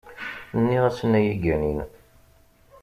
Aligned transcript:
Nniɣ-asen 0.59 1.13
ad 1.19 1.23
yi-ganin. 1.25 1.79